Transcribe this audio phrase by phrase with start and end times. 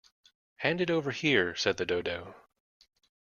[0.55, 2.33] ‘Hand it over here,’ said the Dodo.